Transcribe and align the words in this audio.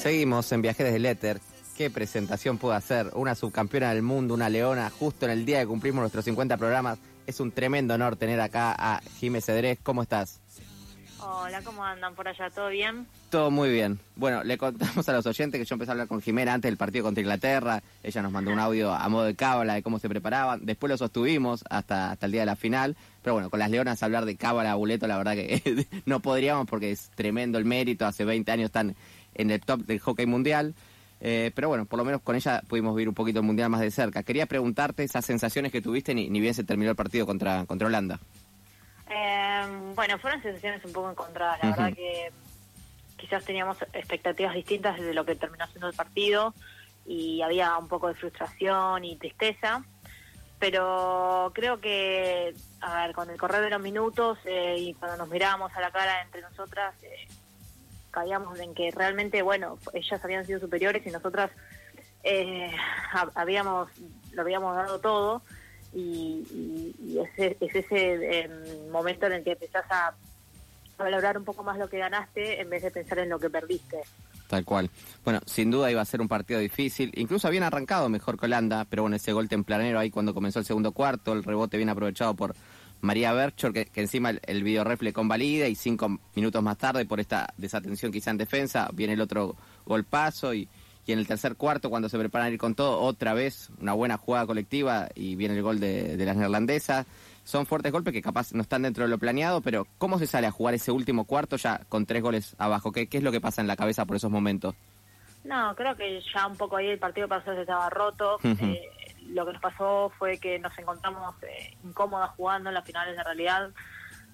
Seguimos 0.00 0.50
en 0.52 0.62
Viajes 0.62 0.90
del 0.90 1.04
Éter. 1.04 1.42
¿Qué 1.76 1.90
presentación 1.90 2.56
pudo 2.56 2.72
hacer? 2.72 3.10
Una 3.12 3.34
subcampeona 3.34 3.92
del 3.92 4.00
mundo, 4.00 4.32
una 4.32 4.48
leona, 4.48 4.88
justo 4.88 5.26
en 5.26 5.32
el 5.32 5.44
día 5.44 5.60
que 5.60 5.66
cumplimos 5.66 6.00
nuestros 6.00 6.24
50 6.24 6.56
programas. 6.56 6.98
Es 7.26 7.38
un 7.38 7.52
tremendo 7.52 7.92
honor 7.92 8.16
tener 8.16 8.40
acá 8.40 8.74
a 8.78 9.02
Jiménez 9.18 9.44
Cedrés. 9.44 9.78
¿Cómo 9.82 10.00
estás? 10.00 10.40
Hola, 11.20 11.60
¿cómo 11.62 11.84
andan 11.84 12.14
por 12.14 12.26
allá? 12.26 12.48
¿Todo 12.48 12.70
bien? 12.70 13.06
Todo 13.28 13.50
muy 13.50 13.70
bien. 13.70 14.00
Bueno, 14.16 14.42
le 14.42 14.56
contamos 14.56 15.06
a 15.06 15.12
los 15.12 15.26
oyentes 15.26 15.60
que 15.60 15.66
yo 15.66 15.74
empecé 15.74 15.90
a 15.90 15.92
hablar 15.92 16.08
con 16.08 16.22
Jimena 16.22 16.54
antes 16.54 16.70
del 16.70 16.78
partido 16.78 17.04
contra 17.04 17.20
Inglaterra. 17.20 17.82
Ella 18.02 18.22
nos 18.22 18.32
mandó 18.32 18.52
un 18.52 18.58
audio 18.58 18.94
a 18.94 19.06
modo 19.10 19.24
de 19.24 19.34
cábala 19.34 19.74
de 19.74 19.82
cómo 19.82 19.98
se 19.98 20.08
preparaban. 20.08 20.64
Después 20.64 20.88
lo 20.88 20.96
sostuvimos 20.96 21.62
hasta, 21.68 22.10
hasta 22.10 22.24
el 22.24 22.32
día 22.32 22.40
de 22.40 22.46
la 22.46 22.56
final. 22.56 22.96
Pero 23.22 23.34
bueno, 23.34 23.50
con 23.50 23.60
las 23.60 23.70
leonas 23.70 24.02
hablar 24.02 24.24
de 24.24 24.36
cábala, 24.36 24.74
buleto, 24.76 25.06
la 25.06 25.18
verdad 25.18 25.34
que 25.34 25.86
no 26.06 26.20
podríamos 26.20 26.66
porque 26.66 26.90
es 26.90 27.10
tremendo 27.14 27.58
el 27.58 27.66
mérito. 27.66 28.06
Hace 28.06 28.24
20 28.24 28.50
años 28.50 28.66
están 28.66 28.96
en 29.34 29.50
el 29.50 29.60
top 29.60 29.80
del 29.80 30.00
hockey 30.00 30.26
mundial. 30.26 30.74
Eh, 31.20 31.52
pero 31.54 31.68
bueno, 31.68 31.84
por 31.84 31.98
lo 31.98 32.04
menos 32.04 32.22
con 32.22 32.34
ella 32.34 32.62
pudimos 32.66 32.94
vivir 32.94 33.08
un 33.08 33.14
poquito 33.14 33.40
el 33.40 33.46
mundial 33.46 33.68
más 33.68 33.80
de 33.80 33.90
cerca. 33.90 34.22
Quería 34.22 34.46
preguntarte 34.46 35.04
esas 35.04 35.24
sensaciones 35.24 35.70
que 35.70 35.82
tuviste 35.82 36.14
ni, 36.14 36.30
ni 36.30 36.40
bien 36.40 36.54
se 36.54 36.64
terminó 36.64 36.90
el 36.90 36.96
partido 36.96 37.26
contra, 37.26 37.66
contra 37.66 37.88
Holanda. 37.88 38.18
Eh, 39.10 39.62
bueno, 39.94 40.18
fueron 40.18 40.40
sensaciones 40.42 40.84
un 40.84 40.92
poco 40.92 41.10
encontradas. 41.10 41.58
La 41.62 41.70
verdad 41.70 41.92
que 41.94 42.32
quizás 43.16 43.44
teníamos 43.44 43.82
expectativas 43.92 44.54
distintas 44.54 44.98
de 44.98 45.12
lo 45.12 45.26
que 45.26 45.34
terminó 45.34 45.66
siendo 45.66 45.88
el 45.88 45.94
partido 45.94 46.54
y 47.06 47.42
había 47.42 47.76
un 47.76 47.88
poco 47.88 48.08
de 48.08 48.14
frustración 48.14 49.04
y 49.04 49.16
tristeza. 49.16 49.84
Pero 50.58 51.52
creo 51.54 51.80
que, 51.80 52.54
a 52.82 53.06
ver, 53.06 53.14
con 53.14 53.30
el 53.30 53.38
correr 53.38 53.62
de 53.62 53.70
los 53.70 53.80
minutos 53.80 54.38
eh, 54.44 54.76
y 54.78 54.94
cuando 54.94 55.16
nos 55.16 55.28
mirábamos 55.28 55.72
a 55.74 55.80
la 55.80 55.90
cara 55.90 56.22
entre 56.22 56.42
nosotras, 56.42 56.94
eh, 57.02 57.28
caíamos 58.10 58.58
en 58.60 58.74
que 58.74 58.90
realmente, 58.90 59.42
bueno, 59.42 59.78
ellas 59.92 60.24
habían 60.24 60.46
sido 60.46 60.60
superiores 60.60 61.06
y 61.06 61.10
nosotras 61.10 61.50
eh, 62.22 62.70
habíamos 63.34 63.88
lo 64.32 64.42
habíamos 64.42 64.76
dado 64.76 65.00
todo 65.00 65.42
y, 65.92 66.94
ese, 67.18 67.56
es 67.60 67.74
ese 67.74 68.42
em, 68.42 68.90
momento 68.90 69.26
en 69.26 69.32
el 69.32 69.44
que 69.44 69.52
empezás 69.52 69.84
a 69.90 70.14
valorar 70.96 71.36
un 71.36 71.44
poco 71.44 71.62
más 71.64 71.78
lo 71.78 71.88
que 71.88 71.98
ganaste 71.98 72.60
en 72.60 72.70
vez 72.70 72.82
de 72.82 72.90
pensar 72.90 73.18
en 73.18 73.28
lo 73.28 73.38
que 73.38 73.50
perdiste. 73.50 74.02
Tal 74.46 74.64
cual. 74.64 74.90
Bueno, 75.24 75.40
sin 75.46 75.70
duda 75.70 75.90
iba 75.90 76.00
a 76.00 76.04
ser 76.04 76.20
un 76.20 76.28
partido 76.28 76.60
difícil. 76.60 77.12
Incluso 77.14 77.46
habían 77.48 77.62
arrancado 77.62 78.08
mejor 78.08 78.38
que 78.38 78.46
Holanda, 78.46 78.84
pero 78.84 79.02
bueno, 79.02 79.16
ese 79.16 79.32
gol 79.32 79.48
tempranero 79.48 79.98
ahí 79.98 80.10
cuando 80.10 80.34
comenzó 80.34 80.58
el 80.58 80.64
segundo 80.64 80.92
cuarto, 80.92 81.32
el 81.32 81.44
rebote 81.44 81.76
bien 81.76 81.88
aprovechado 81.88 82.34
por 82.34 82.54
María 83.00 83.32
Berchor, 83.32 83.72
que, 83.72 83.88
encima 83.94 84.30
el, 84.30 84.40
el 84.46 84.62
video 84.62 84.84
refle 84.84 85.12
convalida 85.12 85.68
y 85.68 85.74
cinco 85.74 86.18
minutos 86.34 86.62
más 86.62 86.78
tarde, 86.78 87.06
por 87.06 87.20
esta 87.20 87.52
desatención 87.56 88.12
quizá 88.12 88.30
en 88.30 88.38
defensa, 88.38 88.88
viene 88.92 89.14
el 89.14 89.20
otro 89.20 89.56
golpazo 89.86 90.54
y, 90.54 90.68
y 91.06 91.12
en 91.12 91.18
el 91.18 91.26
tercer 91.26 91.56
cuarto, 91.56 91.90
cuando 91.90 92.08
se 92.08 92.18
preparan 92.18 92.48
a 92.48 92.50
ir 92.50 92.58
con 92.58 92.74
todo, 92.74 93.00
otra 93.00 93.34
vez 93.34 93.70
una 93.80 93.92
buena 93.94 94.16
jugada 94.16 94.46
colectiva 94.46 95.08
y 95.14 95.34
viene 95.34 95.56
el 95.56 95.62
gol 95.62 95.80
de, 95.80 96.16
las 96.18 96.36
neerlandesas. 96.36 97.06
Son 97.42 97.66
fuertes 97.66 97.90
golpes 97.90 98.12
que 98.12 98.22
capaz 98.22 98.52
no 98.52 98.62
están 98.62 98.82
dentro 98.82 99.04
de 99.04 99.10
lo 99.10 99.18
planeado, 99.18 99.60
pero 99.60 99.86
¿cómo 99.98 100.18
se 100.18 100.26
sale 100.26 100.46
a 100.46 100.50
jugar 100.50 100.74
ese 100.74 100.92
último 100.92 101.24
cuarto 101.24 101.56
ya 101.56 101.80
con 101.88 102.06
tres 102.06 102.22
goles 102.22 102.54
abajo? 102.58 102.92
¿Qué, 102.92 103.06
qué 103.06 103.18
es 103.18 103.24
lo 103.24 103.32
que 103.32 103.40
pasa 103.40 103.60
en 103.60 103.66
la 103.66 103.76
cabeza 103.76 104.04
por 104.04 104.16
esos 104.16 104.30
momentos? 104.30 104.74
No, 105.42 105.74
creo 105.74 105.96
que 105.96 106.20
ya 106.34 106.46
un 106.46 106.56
poco 106.56 106.76
ahí 106.76 106.88
el 106.88 106.98
partido 106.98 107.26
pasó 107.26 107.54
se 107.54 107.62
estaba 107.62 107.88
roto. 107.88 108.38
Eh, 108.44 108.82
lo 109.28 109.46
que 109.46 109.52
nos 109.52 109.62
pasó 109.62 110.12
fue 110.18 110.38
que 110.38 110.58
nos 110.58 110.76
encontramos 110.78 111.34
eh, 111.42 111.76
incómodas 111.84 112.30
jugando 112.30 112.70
en 112.70 112.74
las 112.74 112.84
finales 112.84 113.16
de 113.16 113.22
realidad. 113.22 113.70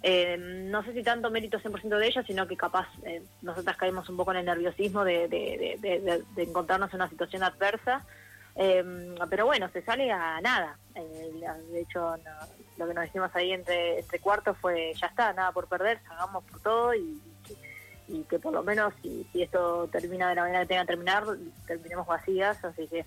Eh, 0.03 0.37
no 0.39 0.85
sé 0.85 0.93
si 0.93 1.03
tanto 1.03 1.31
mérito 1.31 1.59
100% 1.59 1.99
de 1.99 2.07
ella, 2.07 2.23
sino 2.23 2.47
que 2.47 2.57
capaz 2.57 2.87
eh, 3.03 3.23
nosotras 3.43 3.77
caímos 3.77 4.09
un 4.09 4.17
poco 4.17 4.31
en 4.33 4.39
el 4.39 4.45
nerviosismo 4.45 5.05
de, 5.05 5.27
de, 5.29 6.23
encontrarnos 6.37 6.91
en 6.91 6.97
una 6.97 7.09
situación 7.09 7.43
adversa. 7.43 8.05
Eh, 8.55 8.85
pero 9.29 9.47
bueno, 9.47 9.69
se 9.71 9.83
sale 9.83 10.11
a 10.13 10.41
nada. 10.41 10.79
de 10.95 11.81
hecho, 11.81 12.17
lo 12.79 12.87
que 12.87 12.95
nos 12.95 13.05
decimos 13.05 13.31
ahí 13.35 13.53
entre, 13.53 14.05
cuartos 14.21 14.57
fue, 14.59 14.93
ya 14.95 15.09
está, 15.09 15.33
nada 15.33 15.53
por 15.53 15.67
perder, 15.67 16.01
hagamos 16.09 16.45
por 16.45 16.61
todo 16.61 16.95
y, 16.95 17.21
y 18.09 18.23
que 18.25 18.39
por 18.39 18.53
lo 18.53 18.63
menos 18.63 18.95
si, 19.03 19.27
si 19.33 19.43
esto 19.43 19.89
termina 19.89 20.29
de 20.29 20.37
la 20.37 20.43
manera 20.43 20.61
que 20.61 20.67
tenga 20.67 20.83
que 20.83 20.87
terminar, 20.87 21.25
terminemos 21.67 22.07
vacías. 22.07 22.65
Así 22.65 22.87
que 22.87 23.05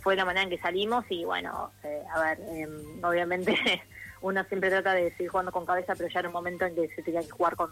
fue 0.00 0.16
la 0.16 0.24
manera 0.24 0.44
en 0.44 0.50
que 0.50 0.58
salimos 0.58 1.04
y 1.08 1.24
bueno, 1.24 1.70
a 2.14 2.20
ver, 2.20 2.68
obviamente 3.02 3.56
uno 4.22 4.42
siempre 4.44 4.70
trata 4.70 4.94
de 4.94 5.10
seguir 5.12 5.28
jugando 5.28 5.52
con 5.52 5.66
cabeza, 5.66 5.94
pero 5.96 6.08
ya 6.08 6.20
era 6.20 6.28
un 6.28 6.34
momento 6.34 6.64
en 6.64 6.74
que 6.74 6.88
se 6.88 7.02
tenía 7.02 7.20
que 7.20 7.30
jugar 7.30 7.56
con, 7.56 7.70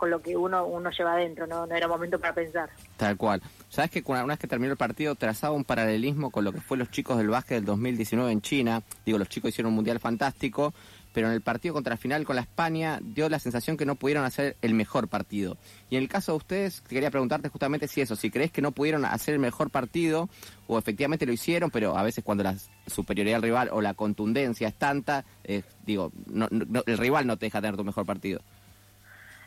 con 0.00 0.10
lo 0.10 0.22
que 0.22 0.34
uno 0.34 0.64
uno 0.66 0.90
lleva 0.90 1.12
adentro, 1.12 1.46
¿no? 1.46 1.66
no 1.66 1.74
era 1.74 1.86
momento 1.86 2.18
para 2.18 2.34
pensar. 2.34 2.70
Tal 2.96 3.16
cual. 3.18 3.42
Sabes 3.68 3.90
que 3.90 4.02
una 4.06 4.24
vez 4.24 4.38
que 4.38 4.48
terminó 4.48 4.72
el 4.72 4.78
partido 4.78 5.14
trazaba 5.14 5.54
un 5.54 5.64
paralelismo 5.64 6.30
con 6.30 6.44
lo 6.44 6.52
que 6.52 6.60
fue 6.60 6.78
los 6.78 6.90
chicos 6.90 7.18
del 7.18 7.28
básquet 7.28 7.58
del 7.58 7.66
2019 7.66 8.32
en 8.32 8.40
China. 8.40 8.82
Digo, 9.04 9.18
los 9.18 9.28
chicos 9.28 9.50
hicieron 9.50 9.70
un 9.70 9.76
mundial 9.76 10.00
fantástico, 10.00 10.72
pero 11.12 11.26
en 11.28 11.32
el 11.32 11.40
partido 11.40 11.74
contra 11.74 11.94
la 11.94 11.96
final 11.96 12.24
con 12.24 12.36
la 12.36 12.42
España 12.42 12.98
dio 13.02 13.28
la 13.28 13.38
sensación 13.38 13.76
que 13.76 13.86
no 13.86 13.96
pudieron 13.96 14.24
hacer 14.24 14.56
el 14.62 14.74
mejor 14.74 15.08
partido. 15.08 15.56
Y 15.88 15.96
en 15.96 16.02
el 16.02 16.08
caso 16.08 16.32
de 16.32 16.38
ustedes, 16.38 16.80
quería 16.82 17.10
preguntarte 17.10 17.48
justamente 17.48 17.88
si 17.88 18.00
eso, 18.00 18.16
si 18.16 18.30
crees 18.30 18.52
que 18.52 18.62
no 18.62 18.72
pudieron 18.72 19.04
hacer 19.04 19.34
el 19.34 19.40
mejor 19.40 19.70
partido 19.70 20.28
o 20.66 20.78
efectivamente 20.78 21.26
lo 21.26 21.32
hicieron, 21.32 21.70
pero 21.70 21.96
a 21.96 22.02
veces 22.02 22.22
cuando 22.24 22.44
la 22.44 22.56
superioridad 22.86 23.36
del 23.36 23.42
rival 23.42 23.70
o 23.72 23.80
la 23.80 23.94
contundencia 23.94 24.68
es 24.68 24.74
tanta, 24.74 25.24
eh, 25.44 25.62
digo, 25.84 26.12
no, 26.26 26.48
el 26.50 26.98
rival 26.98 27.26
no 27.26 27.36
te 27.36 27.46
deja 27.46 27.60
tener 27.60 27.76
tu 27.76 27.84
mejor 27.84 28.06
partido. 28.06 28.40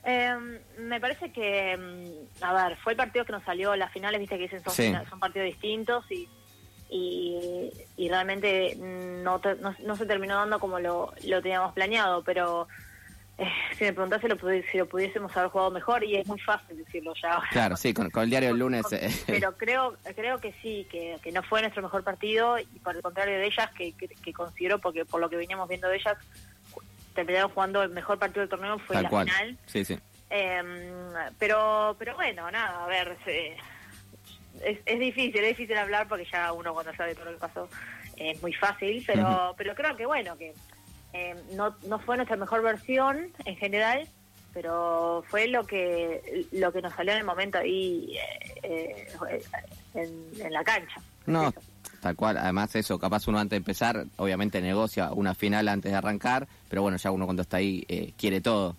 Em, 0.06 0.60
me 0.80 1.00
parece 1.00 1.32
que, 1.32 1.78
mm, 1.78 2.44
a 2.44 2.54
ver, 2.68 2.78
fue 2.78 2.92
el 2.92 2.98
partido 2.98 3.24
que 3.24 3.32
nos 3.32 3.44
salió, 3.44 3.74
las 3.76 3.92
finales, 3.92 4.20
viste 4.20 4.36
que 4.36 4.44
dicen 4.44 4.62
son, 4.62 5.10
son 5.10 5.20
partidos 5.20 5.46
distintos 5.46 6.04
y 6.12 6.28
y, 6.90 7.72
realmente 8.10 8.76
no, 8.76 9.42
no, 9.84 9.96
se 9.96 10.06
terminó 10.06 10.36
dando 10.36 10.60
como 10.60 10.80
lo, 10.80 11.14
lo 11.26 11.42
teníamos 11.42 11.74
planeado, 11.74 12.24
pero 12.24 12.68
eh, 13.38 13.50
si 13.78 13.86
me 13.86 13.94
preguntase 13.94 14.28
lo, 14.28 14.38
si 14.72 14.78
lo 14.78 14.88
pudiésemos 14.88 15.36
haber 15.36 15.50
jugado 15.50 15.72
mejor 15.72 16.04
y 16.04 16.18
es 16.18 16.28
muy 16.28 16.40
fácil 16.40 16.78
decirlo 16.78 17.14
ya 17.20 17.42
Claro, 17.50 17.76
sí, 17.76 17.92
con, 17.94 18.12
el 18.14 18.30
diario 18.30 18.50
del 18.50 18.60
lunes. 18.60 18.86
Eh. 18.92 19.10
Pero 19.26 19.58
creo 19.58 19.98
creo 20.16 20.40
que 20.40 20.54
sí, 20.62 20.88
que, 20.92 21.18
que, 21.24 21.32
no 21.32 21.42
fue 21.42 21.62
nuestro 21.62 21.82
mejor 21.82 22.04
partido 22.04 22.60
y 22.60 22.66
por 22.84 22.96
el 22.96 23.02
contrario 23.02 23.40
de 23.40 23.46
ellas, 23.48 23.72
que, 23.72 23.94
que, 23.94 24.34
considero, 24.34 24.78
porque 24.80 25.06
por 25.06 25.20
lo 25.20 25.30
que 25.30 25.38
veníamos 25.38 25.68
viendo 25.68 25.88
de 25.88 25.96
ellas, 25.96 26.18
terminaron 27.16 27.50
jugando 27.50 27.82
el 27.82 27.90
mejor 27.90 28.20
partido 28.20 28.42
del 28.42 28.50
torneo 28.50 28.78
fue 28.80 29.02
la 29.02 29.10
final. 29.10 29.58
Sí, 29.66 29.84
sí. 29.84 29.98
Em, 30.30 31.14
pero, 31.40 31.96
pero 31.98 32.16
bueno, 32.16 32.50
nada, 32.52 32.84
a 32.84 32.88
ver, 32.88 33.18
es, 34.66 34.80
es 34.86 35.00
difícil, 35.00 35.44
es 35.44 35.58
difícil 35.58 35.78
hablar 35.78 36.08
porque 36.08 36.26
ya 36.32 36.52
uno 36.54 36.74
cuando 36.74 36.94
sabe 36.96 37.16
todo 37.16 37.26
lo 37.26 37.32
que 37.34 37.38
pasó 37.38 37.70
es 38.18 38.42
muy 38.42 38.54
fácil, 38.54 39.04
pero, 39.06 39.54
pero 39.58 39.76
creo 39.76 39.96
que 39.96 40.06
bueno, 40.06 40.38
que 40.38 40.54
eh, 41.14 41.36
no, 41.54 41.76
no 41.88 42.00
fue 42.00 42.16
nuestra 42.16 42.38
mejor 42.38 42.62
versión 42.62 43.30
en 43.46 43.56
general, 43.56 44.08
pero 44.54 45.24
fue 45.28 45.48
lo 45.48 45.66
que 45.66 46.48
lo 46.52 46.72
que 46.72 46.82
nos 46.82 46.94
salió 46.94 47.14
en 47.14 47.20
el 47.20 47.26
momento 47.26 47.58
ahí 47.60 48.18
eh, 48.64 49.08
eh, 49.30 49.44
en, 49.94 50.54
la 50.54 50.64
cancha. 50.64 51.02
No, 51.26 51.54
tal 52.02 52.16
cual. 52.16 52.38
Además 52.38 52.76
eso, 52.76 53.00
capaz 53.00 53.28
uno 53.28 53.40
antes 53.40 53.52
de 53.52 53.58
empezar, 53.58 54.06
obviamente 54.18 54.62
negocia 54.62 55.12
una 55.12 55.36
final 55.36 55.68
antes 55.68 55.92
de 55.92 55.98
arrancar, 55.98 56.48
pero 56.70 56.82
bueno, 56.82 56.98
ya 56.98 57.12
uno 57.12 57.26
cuando 57.26 57.44
está 57.44 57.58
ahí 57.58 58.14
quiere 58.18 58.42
todo. 58.42 58.76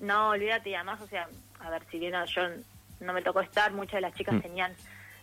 No, 0.00 0.30
olvídate, 0.30 0.76
además, 0.76 1.00
o 1.00 1.06
sea, 1.06 1.28
a 1.60 1.70
ver, 1.70 1.82
si 1.90 1.98
bien 1.98 2.14
yo 2.26 2.42
no 3.00 3.12
me 3.12 3.22
tocó 3.22 3.40
estar, 3.40 3.72
muchas 3.72 3.94
de 3.94 4.00
las 4.02 4.14
chicas 4.14 4.34
mm. 4.36 4.40
tenían 4.40 4.72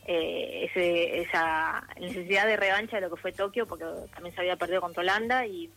eh, 0.08 0.70
ese, 0.70 1.22
esa 1.22 1.84
necesidad 2.00 2.46
de 2.46 2.58
revancha 2.58 2.98
de 2.98 3.02
lo 3.02 3.10
que 3.10 3.22
fue 3.22 3.32
Tokio, 3.32 3.66
porque 3.66 3.86
también 4.14 4.36
se 4.36 4.42
había 4.42 4.56
perdido 4.56 4.82
contra 4.82 5.02
Holanda 5.02 5.48
y, 5.48 5.72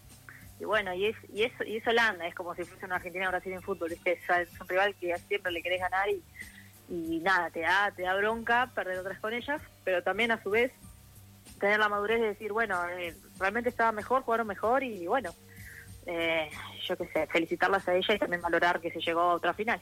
bueno, 0.60 0.92
y 0.92 1.06
es, 1.06 1.16
y, 1.32 1.44
es, 1.44 1.52
y 1.66 1.76
es 1.76 1.86
Holanda, 1.86 2.26
es 2.26 2.34
como 2.34 2.54
si 2.54 2.64
fuese 2.64 2.84
una 2.84 2.96
Argentina 2.96 3.28
o 3.28 3.30
Brasil 3.30 3.52
en 3.52 3.62
fútbol, 3.62 3.92
es, 3.92 4.20
un 4.60 4.68
rival 4.68 4.94
que 4.96 5.16
siempre 5.28 5.50
le 5.50 5.62
querés 5.62 5.80
ganar 5.80 6.08
y, 6.10 6.22
y 6.90 7.20
nada, 7.20 7.50
te 7.50 7.60
da, 7.60 7.90
te 7.94 8.02
da 8.02 8.14
bronca 8.16 8.70
perder 8.74 8.98
otras 8.98 9.18
con 9.18 9.32
ellas, 9.32 9.62
pero 9.84 10.02
también 10.02 10.30
a 10.30 10.42
su 10.42 10.50
vez 10.50 10.72
tener 11.58 11.78
la 11.78 11.88
madurez 11.88 12.20
de 12.20 12.26
decir, 12.28 12.52
bueno, 12.52 12.86
eh, 12.90 13.14
realmente 13.38 13.70
estaba 13.70 13.92
mejor, 13.92 14.22
jugaron 14.22 14.46
mejor 14.46 14.84
y 14.84 15.06
bueno, 15.06 15.30
eh, 16.06 16.50
yo 16.86 16.96
qué 16.98 17.06
sé, 17.08 17.26
felicitarlas 17.28 17.88
a 17.88 17.94
ella 17.94 18.14
y 18.14 18.18
también 18.18 18.42
valorar 18.42 18.80
que 18.80 18.90
se 18.90 19.00
llegó 19.00 19.20
a 19.20 19.34
otra 19.34 19.54
final 19.54 19.80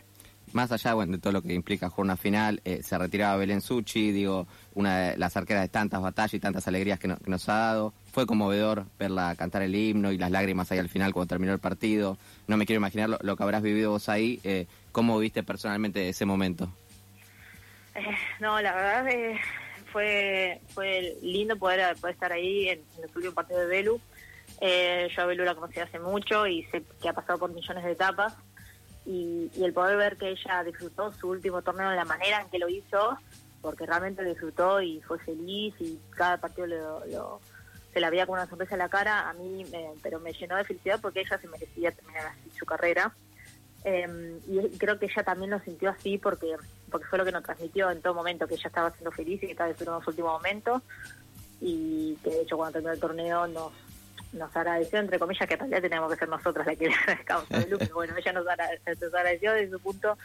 más 0.52 0.72
allá 0.72 0.94
de 0.94 1.18
todo 1.18 1.32
lo 1.32 1.42
que 1.42 1.54
implica 1.54 1.90
jugar 1.90 2.16
final, 2.16 2.60
eh, 2.64 2.82
se 2.82 2.96
retiraba 2.96 3.36
Belén 3.36 3.60
Suchi, 3.60 4.12
digo, 4.12 4.46
una 4.74 4.98
de 4.98 5.16
las 5.16 5.36
arqueras 5.36 5.62
de 5.62 5.68
tantas 5.68 6.00
batallas 6.00 6.34
y 6.34 6.40
tantas 6.40 6.66
alegrías 6.68 6.98
que, 6.98 7.08
nos 7.08 7.48
ha 7.48 7.54
dado. 7.54 7.92
Fue 8.12 8.26
conmovedor 8.26 8.86
verla 8.98 9.34
cantar 9.36 9.62
el 9.62 9.74
himno 9.74 10.12
y 10.12 10.18
las 10.18 10.30
lágrimas 10.30 10.70
ahí 10.72 10.78
al 10.78 10.88
final 10.88 11.12
cuando 11.12 11.28
terminó 11.28 11.52
el 11.52 11.58
partido. 11.58 12.16
No 12.46 12.56
me 12.56 12.64
quiero 12.64 12.78
imaginar 12.78 13.18
lo, 13.20 13.36
que 13.36 13.42
habrás 13.42 13.62
vivido 13.62 13.90
vos 13.90 14.08
ahí. 14.08 14.40
Eh, 14.44 14.66
¿Cómo 14.92 15.18
viste 15.18 15.42
personalmente 15.42 16.08
ese 16.08 16.24
momento? 16.24 16.70
Eh, 17.94 18.04
no, 18.40 18.60
la 18.60 18.74
verdad 18.74 19.06
fue 19.92 20.60
fue 20.74 21.16
lindo 21.22 21.56
poder, 21.56 21.96
poder 21.96 22.14
estar 22.14 22.32
ahí 22.32 22.68
en, 22.68 22.80
el 23.02 23.10
último 23.14 23.34
partido 23.34 23.60
de 23.60 23.66
Belu. 23.66 24.00
yo 24.60 25.22
a 25.22 25.26
Belu 25.26 25.44
la 25.44 25.54
conocí 25.54 25.80
hace 25.80 25.98
mucho 25.98 26.46
y 26.46 26.62
sé 26.64 26.82
que 27.02 27.08
ha 27.08 27.12
pasado 27.12 27.38
por 27.38 27.52
millones 27.52 27.84
de 27.84 27.92
etapas 27.92 28.34
y, 29.06 29.50
el 29.62 29.72
poder 29.72 29.96
ver 29.96 30.16
que 30.16 30.30
ella 30.30 30.64
disfrutó 30.64 31.12
su 31.12 31.28
último 31.28 31.62
torneo 31.62 31.90
de 31.90 31.96
la 31.96 32.04
manera 32.04 32.40
en 32.40 32.50
que 32.50 32.58
lo 32.58 32.68
hizo, 32.68 33.16
porque 33.62 33.86
realmente 33.86 34.24
disfrutó 34.24 34.80
y 34.82 35.00
fue 35.02 35.18
feliz 35.18 35.74
y 35.78 35.98
cada 36.10 36.38
partido 36.38 36.66
lo, 36.66 37.40
se 37.92 38.00
la 38.00 38.10
veía 38.10 38.26
con 38.26 38.34
una 38.34 38.48
sonrisa 38.48 38.74
en 38.74 38.80
la 38.80 38.88
cara, 38.88 39.28
a 39.28 39.32
mí, 39.34 39.64
pero 40.02 40.20
me 40.20 40.32
llenó 40.32 40.56
de 40.56 40.64
felicidad 40.64 41.00
porque 41.00 41.20
ella 41.20 41.38
se 41.38 41.48
merecía 41.48 41.92
terminar 41.92 42.26
así 42.26 42.50
su 42.58 42.66
carrera. 42.66 43.14
Em, 43.84 44.38
y 44.48 44.76
creo 44.78 44.98
que 44.98 45.06
ella 45.06 45.22
también 45.22 45.50
lo 45.50 45.60
sintió 45.60 45.90
así 45.90 46.18
porque 46.18 46.56
porque 46.90 47.06
fue 47.06 47.18
lo 47.18 47.24
que 47.24 47.32
nos 47.32 47.42
transmitió 47.42 47.90
en 47.90 48.00
todo 48.00 48.14
momento, 48.14 48.46
que 48.46 48.54
ella 48.54 48.68
estaba 48.68 48.90
siendo 48.90 49.10
feliz 49.12 49.42
y 49.42 49.46
que 49.46 49.52
estaba 49.52 49.68
disfrutando 49.68 50.02
su 50.02 50.10
último 50.10 50.28
momento 50.28 50.82
y 51.60 52.16
que 52.22 52.30
de 52.30 52.42
hecho 52.42 52.56
cuando 52.56 52.74
terminó 52.74 52.92
el 52.92 53.00
torneo 53.00 53.46
nos 53.46 53.72
nos 54.32 54.54
agradeció, 54.54 54.98
entre 54.98 55.18
comillas, 55.18 55.46
que 55.48 55.54
en 55.54 55.60
realidad 55.60 55.82
tenemos 55.82 56.12
que 56.12 56.18
ser 56.18 56.28
nosotras 56.28 56.66
las 56.66 56.76
que 56.76 56.86
le 56.88 56.94
agradezcamos 56.94 57.48
de 57.48 57.68
luz, 57.68 57.78
pero 57.78 57.94
bueno, 57.94 58.14
ella 58.16 58.32
nos, 58.32 58.46
agradeció 58.46 59.52
de 59.52 59.70
su 59.70 59.80
punto, 59.80 60.16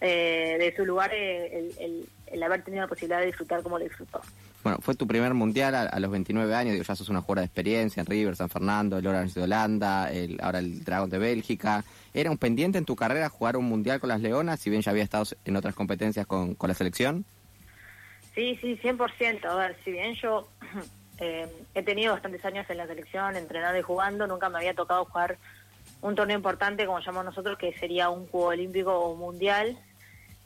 eh, 0.00 0.56
de 0.58 0.74
su 0.76 0.84
lugar, 0.84 1.12
eh, 1.14 1.72
el, 1.78 2.08
el, 2.26 2.42
haber 2.42 2.62
tenido 2.62 2.82
la 2.82 2.88
posibilidad 2.88 3.20
de 3.20 3.26
disfrutar 3.26 3.62
como 3.62 3.78
lo 3.78 3.84
disfrutó. 3.84 4.20
Bueno, 4.62 4.78
fue 4.82 4.96
tu 4.96 5.06
primer 5.06 5.32
mundial 5.32 5.74
a, 5.76 6.00
los 6.00 6.10
29 6.10 6.52
años, 6.52 6.72
digo, 6.72 6.84
ya 6.84 6.96
sos 6.96 7.08
una 7.08 7.20
jugadora 7.20 7.42
de 7.42 7.46
experiencia 7.46 8.00
en 8.00 8.06
River, 8.06 8.34
San 8.34 8.48
Fernando, 8.48 8.98
el 8.98 9.06
Orange 9.06 9.34
de 9.38 9.44
Holanda, 9.44 10.10
el, 10.10 10.38
ahora 10.42 10.58
el 10.58 10.82
Dragon 10.82 11.08
de 11.08 11.18
Bélgica. 11.18 11.84
¿Era 12.12 12.32
un 12.32 12.38
pendiente 12.38 12.76
en 12.76 12.84
tu 12.84 12.96
carrera 12.96 13.28
jugar 13.28 13.56
un 13.56 13.66
mundial 13.66 14.00
con 14.00 14.08
las 14.08 14.20
Leonas, 14.20 14.58
si 14.58 14.70
bien 14.70 14.82
ya 14.82 14.90
había 14.90 15.04
estado 15.04 15.24
en 15.44 15.54
otras 15.54 15.74
competencias 15.74 16.26
con, 16.26 16.56
con 16.56 16.66
la 16.66 16.74
selección? 16.74 17.24
Sí, 18.34 18.58
sí, 18.60 18.78
100%. 18.82 19.44
A 19.46 19.54
ver, 19.54 19.76
si 19.84 19.92
bien 19.92 20.14
yo 20.14 20.48
Eh, 21.18 21.48
he 21.74 21.82
tenido 21.82 22.12
bastantes 22.12 22.44
años 22.44 22.66
en 22.68 22.76
la 22.76 22.86
selección, 22.86 23.36
entrenando 23.36 23.78
y 23.78 23.82
jugando, 23.82 24.26
nunca 24.26 24.48
me 24.48 24.58
había 24.58 24.74
tocado 24.74 25.04
jugar 25.06 25.38
un 26.02 26.14
torneo 26.14 26.36
importante, 26.36 26.84
como 26.84 27.00
llamamos 27.00 27.26
nosotros, 27.26 27.58
que 27.58 27.72
sería 27.78 28.10
un 28.10 28.26
Juego 28.26 28.48
Olímpico 28.48 28.98
o 28.98 29.16
Mundial. 29.16 29.78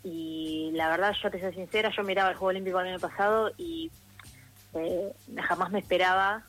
Y 0.04 0.70
la 0.74 0.88
verdad, 0.88 1.14
yo 1.20 1.30
te 1.30 1.40
soy 1.40 1.52
sincera, 1.54 1.90
yo 1.90 2.02
miraba 2.04 2.30
el 2.30 2.36
Juego 2.36 2.50
Olímpico 2.50 2.80
el 2.80 2.88
año 2.88 3.00
pasado 3.00 3.52
y 3.58 3.90
eh, 4.74 5.12
jamás 5.42 5.70
me 5.70 5.80
esperaba 5.80 6.44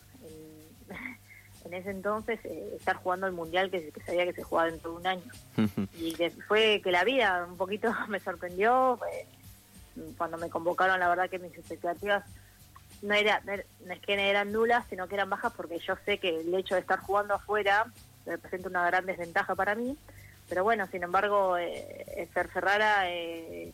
en, 1.66 1.74
ese 1.74 1.90
entonces 1.90 2.40
eh, 2.44 2.76
estar 2.78 2.98
jugando 2.98 3.26
el 3.26 3.34
Mundial 3.34 3.72
que, 3.72 3.92
sabía 4.06 4.26
que 4.26 4.34
se 4.34 4.44
jugaba 4.44 4.70
dentro 4.70 4.92
de 4.92 4.98
un 4.98 5.08
año. 5.08 5.32
y 5.98 6.16
fue 6.48 6.80
que 6.84 6.92
la 6.92 7.04
vida 7.04 7.46
un 7.50 7.58
poquito 7.58 7.92
me 8.08 8.20
sorprendió. 8.20 9.00
cuando 10.18 10.38
me 10.38 10.50
convocaron, 10.50 11.00
la 11.00 11.10
verdad 11.10 11.30
que 11.30 11.40
mis 11.40 11.58
expectativas 11.58 12.24
no 13.02 13.14
era 13.14 13.42
no 13.46 13.94
es 13.94 14.00
que 14.00 14.14
eran 14.14 14.52
nulas, 14.52 14.86
sino 14.90 15.08
que 15.08 15.16
eran 15.16 15.30
bajas 15.30 15.54
porque 15.56 15.80
yo 15.80 15.96
sé 16.06 16.18
que 16.20 16.42
el 16.42 16.54
hecho 16.54 16.76
de 16.76 16.82
estar 16.82 17.00
jugando 17.00 17.36
afuera 17.36 17.88
representa 18.26 18.70
una 18.70 18.86
gran 18.86 19.06
desventaja 19.06 19.56
para 19.56 19.76
mí. 19.76 19.98
Pero 20.50 20.64
bueno, 20.64 20.86
sin 20.92 21.04
embargo, 21.04 21.58
eh, 21.58 22.28
Fer 22.34 22.50
Ferrara 22.50 23.10
eh, 23.10 23.72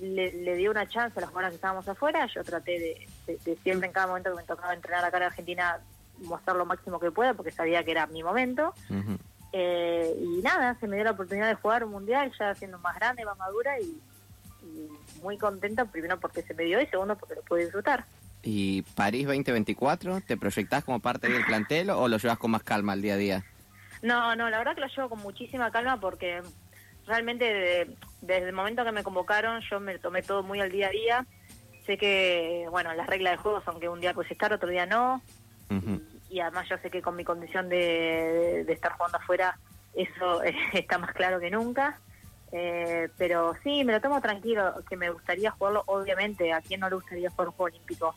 le, 0.00 0.56
dio 0.56 0.70
una 0.70 0.88
chance 0.88 1.18
a 1.18 1.20
las 1.20 1.30
jugadoras 1.30 1.50
que 1.50 1.56
estábamos 1.56 1.88
afuera. 1.88 2.26
Yo 2.26 2.42
traté 2.42 3.06
de, 3.26 3.56
siempre 3.62 3.86
en 3.86 3.92
cada 3.92 4.06
momento 4.06 4.30
que 4.30 4.36
me 4.36 4.42
tocaba 4.44 4.74
entrenar 4.74 5.04
acá 5.04 5.18
en 5.18 5.22
Argentina 5.24 5.78
mostrar 6.18 6.56
lo 6.56 6.64
máximo 6.64 6.98
que 6.98 7.10
pueda 7.10 7.34
porque 7.34 7.52
sabía 7.52 7.84
que 7.84 7.90
era 7.90 8.06
mi 8.06 8.22
momento. 8.22 8.72
eh, 9.52 10.16
y 10.18 10.42
nada, 10.42 10.74
se 10.80 10.88
me 10.88 10.96
dio 10.96 11.04
la 11.04 11.12
oportunidad 11.12 11.48
de 11.48 11.54
jugar 11.54 11.84
un 11.84 11.92
mundial 11.92 12.32
ya 12.38 12.54
siendo 12.54 12.78
más 12.78 12.96
grande, 12.96 13.24
más 13.24 13.36
madura 13.38 13.78
y, 13.78 14.00
y 14.62 14.88
muy 15.22 15.36
contenta, 15.38 15.84
primero 15.84 16.18
porque 16.18 16.42
se 16.42 16.54
me 16.54 16.64
dio 16.64 16.80
y 16.80 16.86
segundo 16.86 17.16
porque 17.16 17.34
lo 17.36 17.42
pude 17.42 17.64
disfrutar. 17.64 18.06
¿Y 18.48 18.82
París 18.94 19.26
2024? 19.26 20.20
¿Te 20.20 20.36
proyectás 20.36 20.84
como 20.84 21.00
parte 21.00 21.28
del 21.28 21.44
plantel 21.44 21.90
o 21.90 22.06
lo 22.06 22.16
llevas 22.16 22.38
con 22.38 22.52
más 22.52 22.62
calma 22.62 22.92
al 22.92 23.02
día 23.02 23.14
a 23.14 23.16
día? 23.16 23.44
No, 24.02 24.36
no, 24.36 24.48
la 24.48 24.58
verdad 24.58 24.76
que 24.76 24.82
lo 24.82 24.86
llevo 24.86 25.08
con 25.08 25.18
muchísima 25.18 25.72
calma 25.72 25.98
porque 25.98 26.40
realmente 27.08 27.88
desde 28.20 28.46
el 28.46 28.52
momento 28.52 28.84
que 28.84 28.92
me 28.92 29.02
convocaron 29.02 29.60
yo 29.68 29.80
me 29.80 29.98
tomé 29.98 30.22
todo 30.22 30.44
muy 30.44 30.60
al 30.60 30.70
día 30.70 30.86
a 30.86 30.90
día. 30.90 31.26
Sé 31.86 31.98
que, 31.98 32.66
bueno, 32.70 32.94
las 32.94 33.08
reglas 33.08 33.32
de 33.32 33.38
juego 33.38 33.60
son 33.62 33.80
que 33.80 33.88
un 33.88 34.00
día 34.00 34.14
puedes 34.14 34.30
estar, 34.30 34.52
otro 34.52 34.68
día 34.68 34.86
no. 34.86 35.20
y, 36.30 36.38
además 36.38 36.68
yo 36.70 36.78
sé 36.78 36.88
que 36.88 37.02
con 37.02 37.16
mi 37.16 37.24
condición 37.24 37.68
de, 37.68 38.60
estar 38.68 38.92
jugando 38.92 39.18
afuera 39.18 39.58
eso 39.92 40.40
está 40.72 40.98
más 40.98 41.12
claro 41.14 41.40
que 41.40 41.50
nunca. 41.50 41.98
Eh, 42.52 43.08
pero 43.16 43.54
sí, 43.62 43.84
me 43.84 43.92
lo 43.92 44.00
tomo 44.00 44.20
tranquilo, 44.20 44.74
que 44.88 44.96
me 44.96 45.10
gustaría 45.10 45.50
jugarlo, 45.50 45.82
obviamente, 45.86 46.52
a 46.52 46.60
quien 46.60 46.80
no 46.80 46.88
le 46.88 46.96
gustaría 46.96 47.30
jugar 47.30 47.48
un 47.48 47.54
juego 47.54 47.74
olímpico. 47.74 48.14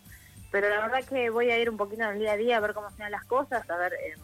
Pero 0.51 0.69
la 0.69 0.81
verdad 0.81 1.07
que 1.07 1.29
voy 1.29 1.51
a 1.51 1.59
ir 1.59 1.69
un 1.69 1.77
poquito 1.77 2.03
en 2.03 2.09
el 2.09 2.19
día 2.19 2.33
a 2.33 2.37
día 2.37 2.57
a 2.57 2.59
ver 2.59 2.73
cómo 2.73 2.89
se 2.91 2.97
dan 3.03 3.11
las 3.11 3.25
cosas, 3.25 3.69
a 3.69 3.77
ver 3.77 3.93
eh, 3.93 4.15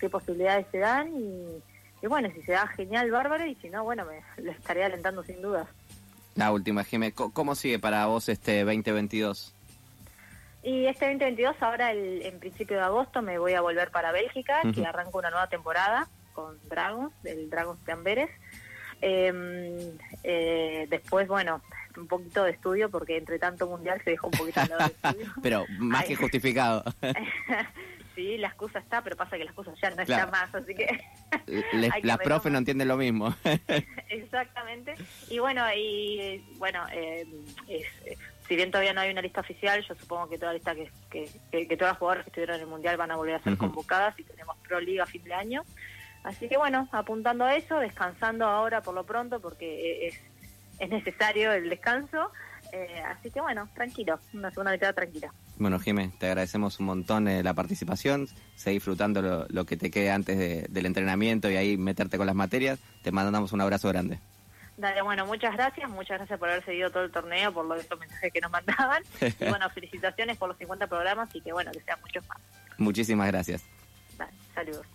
qué 0.00 0.08
posibilidades 0.08 0.66
se 0.70 0.78
dan 0.78 1.12
y, 1.14 2.06
bueno, 2.06 2.30
si 2.34 2.42
se 2.42 2.52
da 2.52 2.66
genial, 2.68 3.10
bárbaro, 3.10 3.44
y 3.44 3.54
si 3.56 3.68
no, 3.68 3.84
bueno, 3.84 4.04
me 4.04 4.22
lo 4.42 4.52
estaré 4.52 4.84
alentando 4.84 5.22
sin 5.22 5.42
dudas. 5.42 5.68
La 6.34 6.52
última, 6.52 6.84
Jimé, 6.84 7.12
¿cómo 7.12 7.54
sigue 7.56 7.78
para 7.78 8.06
vos 8.06 8.28
este 8.28 8.64
2022? 8.64 9.54
Y 10.62 10.86
este 10.86 11.06
2022, 11.06 11.56
ahora 11.60 11.90
el, 11.90 12.22
en 12.22 12.38
principio 12.38 12.76
de 12.76 12.84
agosto, 12.84 13.22
me 13.22 13.38
voy 13.38 13.54
a 13.54 13.60
volver 13.60 13.90
para 13.90 14.12
Bélgica, 14.12 14.60
que 14.72 14.86
arranco 14.86 15.18
una 15.18 15.30
nueva 15.30 15.48
temporada 15.48 16.08
con 16.32 16.56
Dragons, 16.68 17.12
del 17.22 17.50
Dragons 17.50 17.84
de 17.84 17.92
Amberes. 17.92 18.30
Eh, 19.00 19.92
eh, 20.24 20.86
después, 20.88 21.28
bueno, 21.28 21.62
un 21.96 22.06
poquito 22.06 22.44
de 22.44 22.52
estudio 22.52 22.90
porque 22.90 23.16
entre 23.16 23.38
tanto 23.38 23.66
mundial 23.66 24.00
se 24.04 24.10
dejó 24.10 24.28
un 24.28 24.38
poquito 24.38 24.60
de 24.60 24.84
estudio. 24.84 25.32
pero 25.42 25.64
más 25.78 26.04
que 26.04 26.16
justificado. 26.16 26.84
sí, 28.14 28.38
la 28.38 28.48
excusa 28.48 28.78
está, 28.78 29.02
pero 29.02 29.16
pasa 29.16 29.36
que 29.36 29.44
la 29.44 29.50
excusa 29.50 29.72
ya 29.80 29.90
no 29.90 30.02
está 30.02 30.26
más, 30.26 30.54
así 30.54 30.74
que... 30.74 31.00
las 32.02 32.18
profes 32.24 32.52
no 32.52 32.58
entienden 32.58 32.88
lo 32.88 32.96
mismo. 32.96 33.34
Exactamente. 34.08 34.94
Y 35.30 35.38
bueno, 35.38 35.64
y 35.74 36.44
bueno, 36.58 36.84
eh, 36.92 37.26
si 38.48 38.56
bien 38.56 38.70
todavía 38.70 38.94
no 38.94 39.02
hay 39.02 39.10
una 39.10 39.22
lista 39.22 39.40
oficial, 39.40 39.84
yo 39.86 39.94
supongo 39.94 40.28
que 40.30 40.38
toda 40.38 40.54
lista 40.54 40.74
que, 40.74 40.90
que, 41.10 41.76
todas 41.76 41.92
las 41.92 41.98
jugadoras 41.98 42.24
que 42.24 42.30
estuvieron 42.30 42.56
en 42.56 42.62
el 42.62 42.66
mundial 42.66 42.96
van 42.96 43.10
a 43.10 43.16
volver 43.16 43.34
a 43.34 43.42
ser 43.42 43.56
convocadas 43.56 44.18
y 44.18 44.24
tenemos 44.24 44.56
Pro 44.66 44.80
Liga 44.80 45.04
a 45.04 45.06
fin 45.06 45.22
de 45.24 45.34
año. 45.34 45.64
Así 46.24 46.48
que 46.48 46.56
bueno, 46.56 46.88
apuntando 46.92 47.44
a 47.44 47.56
eso, 47.56 47.78
descansando 47.78 48.46
ahora 48.46 48.82
por 48.82 48.94
lo 48.94 49.04
pronto 49.04 49.40
porque 49.40 50.08
es, 50.08 50.20
es 50.78 50.88
necesario 50.90 51.52
el 51.52 51.68
descanso. 51.70 52.30
Eh, 52.72 53.02
así 53.06 53.30
que 53.30 53.40
bueno, 53.40 53.68
tranquilo, 53.74 54.18
una 54.34 54.50
segunda 54.50 54.72
mitad 54.72 54.94
tranquila. 54.94 55.32
Bueno, 55.56 55.78
Jimé, 55.78 56.12
te 56.18 56.26
agradecemos 56.26 56.78
un 56.80 56.86
montón 56.86 57.26
eh, 57.26 57.42
la 57.42 57.54
participación, 57.54 58.28
seguir 58.56 58.80
disfrutando 58.80 59.46
lo, 59.48 59.64
que 59.64 59.76
te 59.76 59.90
quede 59.90 60.10
antes 60.10 60.70
del 60.70 60.86
entrenamiento 60.86 61.50
y 61.50 61.56
ahí 61.56 61.76
meterte 61.76 62.16
con 62.16 62.26
las 62.26 62.36
materias. 62.36 62.78
Te 63.02 63.10
mandamos 63.10 63.52
un 63.52 63.60
abrazo 63.60 63.88
grande. 63.88 64.18
Dale, 64.76 65.02
bueno, 65.02 65.26
muchas 65.26 65.54
gracias, 65.54 65.90
muchas 65.90 66.18
gracias 66.18 66.38
por 66.38 66.48
haber 66.48 66.64
seguido 66.64 66.90
todo 66.90 67.02
el 67.02 67.10
torneo, 67.10 67.52
por 67.52 67.64
los 67.64 67.84
mensajes 67.98 68.32
que 68.32 68.40
nos 68.40 68.50
mandaban. 68.52 69.02
y 69.20 69.48
bueno, 69.48 69.68
felicitaciones 69.70 70.36
por 70.36 70.48
los 70.48 70.58
50 70.58 70.86
programas 70.86 71.34
y 71.34 71.40
que 71.40 71.52
bueno, 71.52 71.72
que 71.72 71.80
sean 71.80 71.98
muchos 72.00 72.26
más. 72.28 72.38
Muchísimas 72.76 73.26
gracias. 73.26 73.64
Dale, 74.16 74.32
saludos. 74.54 74.86